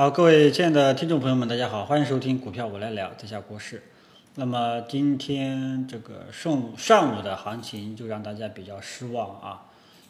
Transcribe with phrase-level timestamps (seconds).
[0.00, 3.82] 好，各位亲爱的听众朋友们，大家好，欢迎收听股票我来聊，在下国事。
[4.36, 9.66] 那么今天这个上上午的行情就让大家比较失望啊，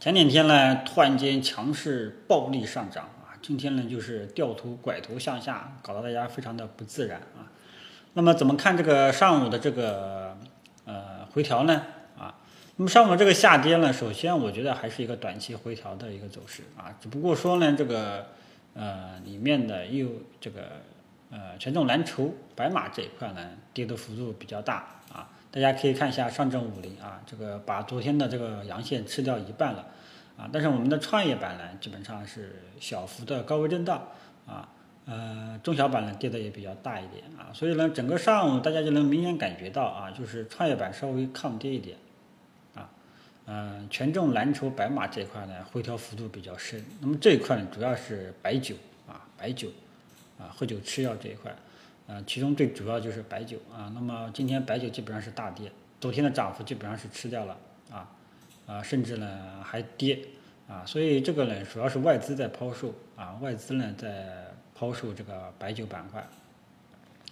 [0.00, 7.52] 前两天呢突然间强势暴力上涨啊，今天呢就是掉头拐头向下，搞得大家非常的不自然啊。
[8.14, 10.34] 那么怎么看这个上午的这个
[10.86, 11.82] 呃回调呢？
[12.18, 12.34] 啊，
[12.76, 18.26] 那么上午这个下跌呢，首先我觉得还是一个短期回调的一个走势啊，只不过说呢这个。
[18.74, 20.08] 呃，里面的又
[20.40, 20.62] 这个
[21.30, 25.30] 呃权重蓝筹白马这一块呢，跌的幅度比较大啊。
[25.50, 29.86] 大家可以看一下上证五零啊，这个把昨天的这个阳线吃掉一半了
[30.36, 30.50] 啊。
[30.52, 34.02] 但是我们的创业板呢，基本上是小幅的高位震荡
[34.46, 34.68] 啊。
[35.06, 37.52] 呃，中小板呢跌的也比较大一点啊。
[37.52, 41.96] 所以呢，整个上午大家就能明显感觉到啊，就是创业板稍微抗跌一点。
[43.46, 46.82] 嗯，权重蓝筹白马这一块呢，回调幅度比较深。
[47.00, 48.74] 那么这一块呢，主要是白酒
[49.06, 49.68] 啊，白酒
[50.38, 51.54] 啊，喝酒吃药这一块，
[52.06, 53.92] 啊，其中最主要就是白酒啊。
[53.94, 57.58] 那么今天白酒基本上是大跌，昨天的涨幅基本上是吃掉了
[57.90, 58.08] 啊
[58.66, 60.18] 啊，甚至呢还跌
[60.66, 60.82] 啊。
[60.86, 66.26] 所以这个呢，主要是外资在抛售啊，外资呢在抛售这个白酒板块，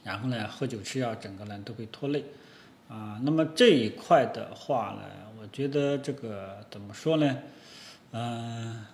[0.05, 2.23] 然后呢，喝酒吃药整个呢都被拖累
[2.93, 3.19] 啊。
[3.23, 5.03] 那么这一块的话呢？
[5.41, 7.39] 我觉得这个怎么说呢？
[8.13, 8.87] 嗯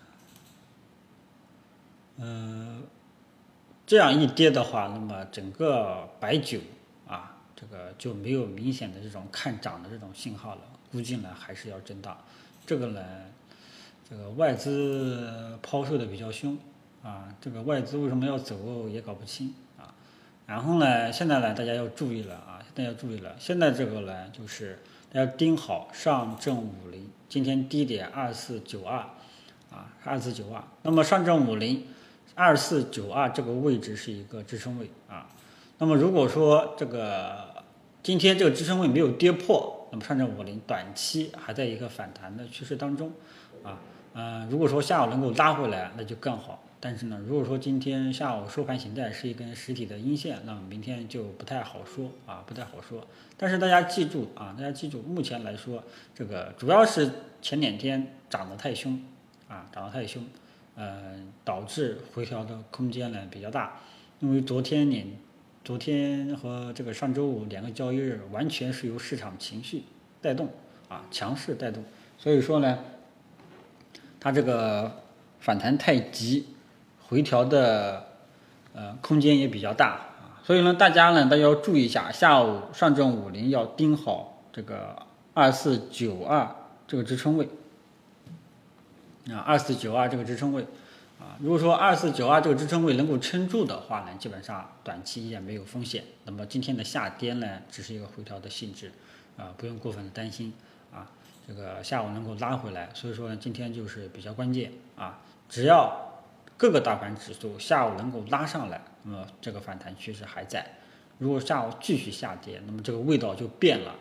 [2.16, 2.82] 嗯，
[3.86, 6.58] 这样一跌的话，那么整个白酒
[7.06, 12.16] 啊，这个就没有明显的这种看涨的这种信号了，估计呢还是要震荡。
[12.66, 13.04] 这个呢，
[14.08, 16.56] 这个外资抛售的比较凶
[17.02, 19.54] 啊，这个外资为什么要走也搞不清。
[20.48, 24.76] 然后呢，现在呢大家要注意了啊，现在要注意了，现在这个呢就是。
[25.12, 28.98] 要盯好上证五零，今天低点二四九二，
[29.70, 30.62] 啊，二四九二。
[30.82, 31.86] 那么上证五零
[32.34, 35.26] 二四九二这个位置是一个支撑位啊。
[35.78, 37.64] 那么如果说这个
[38.02, 43.10] 今天这个支撑位没有跌破，那么上证五零短期还在一个反弹的趋势当中，
[43.62, 43.78] 啊，
[44.12, 46.62] 嗯，如果说下午能够拉回来，那就更好。
[46.80, 53.04] 但是呢，如果说今天下午收盘形态是一根实体的阴线，那么明天就不太好说啊，不太好说。
[53.36, 55.82] 但是大家记住啊，大家记住，目前来说，
[56.14, 57.10] 这个主要是
[57.42, 59.02] 前两天涨得太凶
[59.48, 60.24] 啊，涨得太凶，
[60.76, 63.80] 嗯，导致回调的空间呢比较大。
[64.20, 65.04] 因为昨天两，
[65.64, 69.82] 昨天和这个上周五两个交易日完全是由市场情绪
[70.22, 70.48] 带动
[70.88, 71.82] 啊，强势带动，
[72.16, 72.78] 所以说呢，
[74.20, 75.02] 它这个
[75.40, 76.46] 反弹太急。
[77.08, 78.04] 回调的
[78.74, 84.94] 呃空间也比较大啊，所以呢，大家呢大家要注意一下，下午上证五零要盯好这个
[85.32, 86.54] 二四九二
[86.86, 87.48] 这个支撑位
[89.30, 90.62] 啊，二四九二这个支撑位
[91.18, 96.04] 啊，如果说二四九二这个支撑位能够撑住的话呢，基本上短期也没有风险。
[96.24, 98.92] 那么今天的下跌呢，只是一个回调的性质
[99.38, 100.52] 啊，不用过分的担心
[100.92, 101.10] 啊，
[101.46, 106.04] 这个下午能够拉回来，所以说呢，今天就是比较关键啊，只要。
[106.58, 110.66] 各个大盘指数下午能够拉上来，那么这个反弹趋势还在。
[111.16, 113.94] 如果下午继续下跌，那么这个味道就变了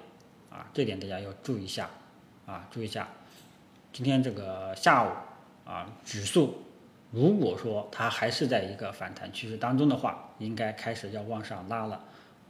[0.49, 0.67] 啊！
[0.73, 1.87] 这点大家要注意一下
[2.47, 3.07] 啊，注意一下。
[3.93, 5.09] 今天这个下午
[5.69, 6.63] 啊，指数
[7.11, 12.03] 如果说它还是在一个反弹趋势当中的话，应该开始要往上拉了，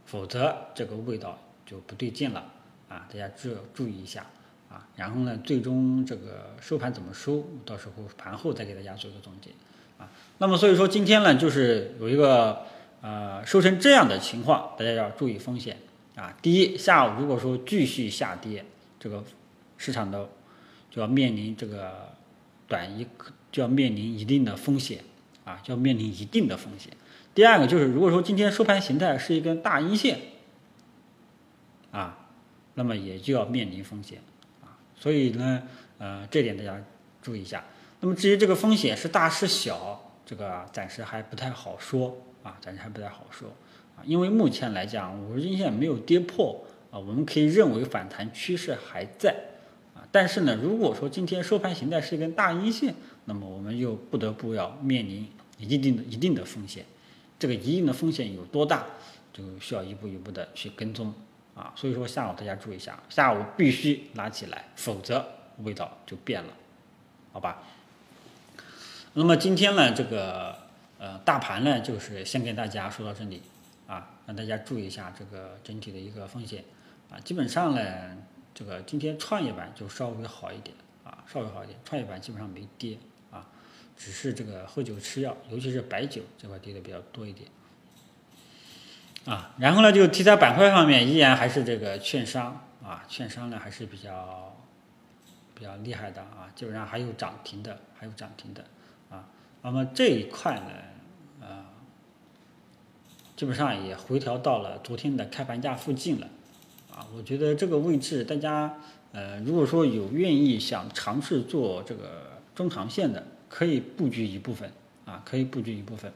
[0.06, 2.50] 否则这个味道就不对劲了
[2.88, 3.06] 啊！
[3.12, 4.24] 大家注注意一下
[4.70, 4.88] 啊。
[4.96, 9.50] 然后呢，最终这个收盘怎么收，到时候盘后再给大家做一个总结。
[9.98, 12.62] 啊，那么所以说今天呢，就是有一个
[13.00, 15.76] 呃收成这样的情况，大家要注意风险
[16.14, 16.36] 啊。
[16.40, 18.64] 第一，下午如果说继续下跌，
[18.98, 19.22] 这个
[19.76, 20.28] 市场的
[20.90, 22.10] 就要面临这个
[22.66, 23.06] 短一
[23.50, 25.00] 就要面临一定的风险
[25.44, 26.92] 啊，就要面临一定的风险。
[27.34, 30.18] 第二个就是，如果说今天收盘形态是一根大阴线
[31.90, 32.26] 啊，
[32.74, 34.20] 那么也就要面临风险
[34.62, 34.78] 啊。
[34.96, 35.62] 所以呢，
[35.98, 36.80] 呃，这点大家
[37.22, 37.64] 注意一下。
[38.00, 43.48] 那么至于这个风险是大是小，这个暂时还不太好说啊，暂时还不太好说
[43.96, 49.34] 啊，因为目前来讲五日均线没有跌破啊，我们可以认为反弹趋势还在
[49.94, 56.84] 啊，但是呢，如果说今天收盘形态是一根大阴线，那么我们又不得不要面临一定的一定的风险，
[57.36, 58.86] 这个一定的风险有多大，
[59.32, 61.12] 就需要一步一步的去跟踪
[61.56, 65.26] 啊，所以说下午大家注意一下，下午必须拉起来，否则
[65.64, 66.52] 味道就变了，
[67.32, 67.60] 好吧？
[69.18, 70.56] 那么今天呢，这个
[70.96, 73.42] 呃大盘呢，就是先跟大家说到这里
[73.88, 76.62] 啊，让大家注意一下这个整体的一个风险
[77.10, 77.18] 啊。
[77.24, 78.16] 基本上呢，
[78.54, 80.72] 这个今天创业板就稍微好一点
[81.02, 82.96] 啊，稍微好一点，创业板基本上没跌
[83.32, 83.44] 啊。
[83.96, 87.50] 只是这个喝酒吃药，尤其是白酒这块跌的比较多一点。
[89.24, 94.56] 啊，然后呢，就题材板块方面依然还是这个券商啊，券商呢还是比较
[95.56, 98.64] 比较厉害的啊，基本上还有涨停的，还有涨停的
[99.10, 99.28] 啊。
[99.62, 100.70] 那么这一块呢，
[101.40, 101.64] 呃，
[103.36, 106.26] 基本上也回调到了昨天的开盘价附近了
[106.92, 107.06] 啊。
[107.14, 108.76] 我觉得这个位置大家
[109.12, 114.70] 呃，如果说有愿意想尝试做这个中长线的，可以布局一部分
[115.04, 116.12] 啊，可以布局一部分。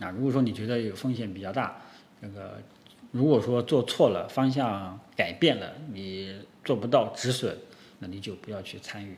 [0.00, 1.76] 啊，如果说你觉得有风险比较大。
[2.20, 2.62] 这个
[3.10, 6.32] 如果说做错了方向改变了，你
[6.64, 7.58] 做不到止损，
[7.98, 9.16] 那你就不要去参与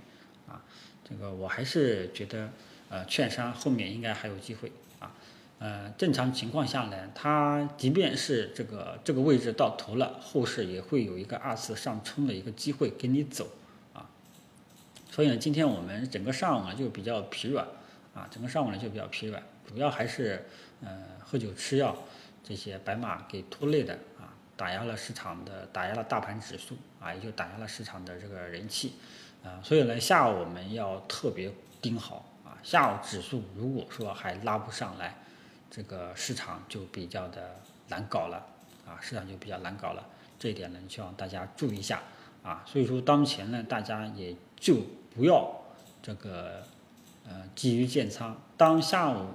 [0.48, 0.64] 啊。
[1.08, 2.48] 这个我还是觉得，
[2.88, 5.12] 呃，券商后面应该还有机会啊。
[5.58, 13.48] 呃，正常情况下呢，它即便是这个这个位置到头了，后市也会有一个二次上冲的一个机会给你走
[13.92, 14.08] 啊。
[15.10, 17.66] 所以呢，今天我们整个上午呢就比较疲软
[18.14, 20.44] 啊，整个上午呢就比较疲软，主要还是
[20.82, 20.90] 呃
[21.20, 21.96] 喝酒吃药。
[22.46, 28.94] 这些白马给拖累的啊，打压了市场的，打压了大盘指数啊，也就打压了市场的这个人气
[29.44, 31.52] 啊，所以呢，下午我们要特别
[31.82, 35.14] 盯好啊，下午指数如果说还拉不上来，
[35.70, 37.56] 这个市场就比较的
[37.88, 38.42] 难搞了
[38.86, 40.02] 啊，市场就比较难搞了，
[40.38, 42.00] 这一点呢，希望大家注意一下
[42.42, 44.78] 啊，所以说当前呢，大家也就
[45.14, 45.54] 不要
[46.02, 46.62] 这个
[47.28, 49.26] 呃急于建仓，当下午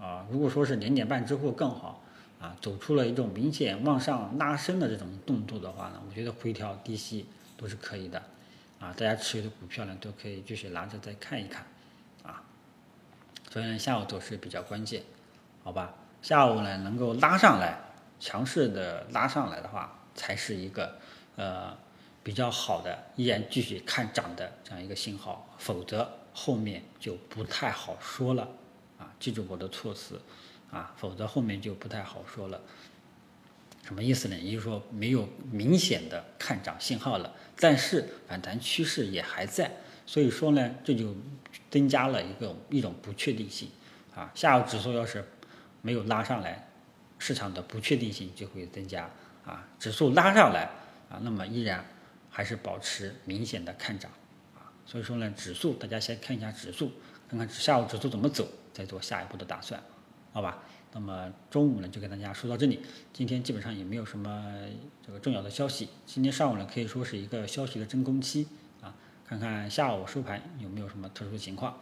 [0.00, 2.00] 啊，如果说是两点半之后更好。
[2.44, 7.24] 啊，走出了一种明显往上拉升的这种动作的话呢，我觉得回调低吸
[7.56, 8.22] 都是可以的，
[8.78, 11.64] 啊，大家持有的股票呢都可以继续拿着再看一看，
[12.22, 12.42] 啊，
[13.50, 15.02] 所以呢下午走势比较关键，
[15.62, 17.78] 好吧，下午呢能够拉上来，
[18.20, 20.98] 强势的拉上来的话，才是一个
[21.36, 21.74] 呃
[22.22, 28.46] 比较好的，依然继续看涨的这样一个信号，否则后面就不太好说了，
[28.98, 30.20] 啊，记住我的措辞。
[30.74, 32.60] 啊，否则后面就不太好说了。
[33.84, 34.36] 什么意思呢？
[34.36, 39.70] 也就是说没有明显的看涨信号了，但是反弹趋势也还在，
[40.06, 41.14] 所以说呢，这就
[41.70, 43.68] 增加了一个一种不确定性。
[44.14, 45.24] 啊，下午指数要是
[45.82, 46.66] 没有拉上来，
[47.18, 49.10] 市场的不确定性就会增加。
[49.44, 50.70] 啊，指数拉上来
[51.10, 51.84] 啊，那么依然
[52.30, 54.10] 还是保持明显的看涨。
[54.54, 56.90] 啊，所以说呢，指数大家先看一下指数，
[57.28, 59.78] 看看下午指数怎么走，再做下一步的打算。
[60.34, 60.58] 好吧，
[60.92, 62.80] 那么中午呢就跟大家说到这里。
[63.12, 64.52] 今天基本上也没有什么
[65.00, 65.88] 这个重要的消息。
[66.04, 68.48] 今天上午呢可以说是一个消息的真空期
[68.82, 68.92] 啊，
[69.24, 71.78] 看看下午收盘有没有什么特殊情况。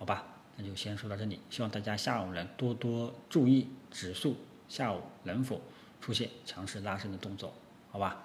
[0.00, 0.26] 好吧，
[0.56, 1.38] 那就先说到这里。
[1.48, 4.34] 希望大家下午呢多多注意指数
[4.68, 5.60] 下午能否
[6.00, 7.54] 出现强势拉升的动作。
[7.92, 8.24] 好吧。